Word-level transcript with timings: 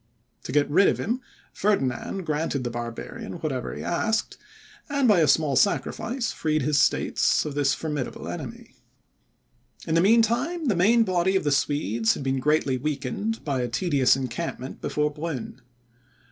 To 0.45 0.51
get 0.51 0.67
rid 0.67 0.87
of 0.87 0.97
him, 0.97 1.21
Ferdinand 1.53 2.25
granted 2.25 2.63
the 2.63 2.71
barbarian 2.71 3.33
whatever 3.33 3.75
he 3.75 3.83
asked, 3.83 4.35
and, 4.89 5.07
by 5.07 5.19
a 5.19 5.27
small 5.27 5.55
sacrifice, 5.55 6.31
freed 6.31 6.63
his 6.63 6.79
states 6.79 7.45
of 7.45 7.53
this 7.53 7.75
formidable 7.75 8.27
enemy. 8.27 8.73
In 9.85 9.93
the 9.93 10.01
mean 10.01 10.23
time, 10.23 10.69
the 10.69 10.75
main 10.75 11.03
body 11.03 11.35
of 11.35 11.43
the 11.43 11.51
Swedes 11.51 12.15
had 12.15 12.23
been 12.23 12.39
greatly 12.39 12.77
weakened 12.77 13.45
by 13.45 13.61
a 13.61 13.67
tedious 13.67 14.15
encampment 14.15 14.81
before 14.81 15.11
Brunn. 15.11 15.61